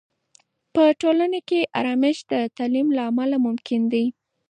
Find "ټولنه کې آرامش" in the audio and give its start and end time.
1.01-2.17